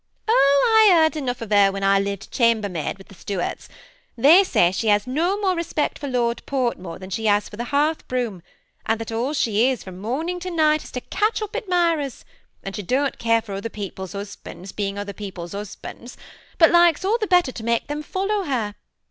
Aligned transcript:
"Oh, 0.27 0.89
I 0.89 0.95
heard 0.95 1.15
enough 1.15 1.41
of 1.41 1.51
her 1.51 1.71
when 1.71 1.83
I 1.83 1.99
lived 1.99 2.31
chamber 2.31 2.67
maid 2.69 2.97
with 2.97 3.07
the 3.09 3.13
Stuarts: 3.13 3.69
they 4.17 4.43
say 4.43 4.71
she 4.71 4.87
has 4.87 5.05
no 5.05 5.37
more 5.39 5.55
respect 5.55 5.99
for 5.99 6.07
Lord 6.07 6.41
Fortmore 6.47 6.97
than 6.99 7.11
she 7.11 7.25
has 7.27 7.47
for 7.47 7.55
the 7.55 7.65
hearth 7.65 8.07
broom; 8.07 8.41
and 8.87 8.99
that 8.99 9.11
all 9.11 9.33
she 9.33 9.69
is 9.69 9.81
at 9.81 9.83
from 9.83 9.99
morning 9.99 10.39
to 10.39 10.49
night, 10.49 10.83
is 10.83 10.91
to 10.93 11.01
catch 11.01 11.39
up 11.43 11.53
admirers 11.55 12.21
J 12.23 12.27
and 12.63 12.75
she 12.75 12.81
don't 12.81 13.19
care 13.19 13.43
for 13.43 13.53
other 13.53 13.69
peo 13.69 13.91
ple's 13.91 14.13
husbands 14.13 14.71
being 14.71 14.97
other 14.97 15.13
people's 15.13 15.51
husbands, 15.51 16.17
but 16.57 16.71
likes 16.71 17.05
all 17.05 17.19
the 17.19 17.27
better 17.27 17.51
to 17.51 17.63
make 17.63 17.85
them 17.85 18.01
follow 18.01 18.45
her. 18.45 18.73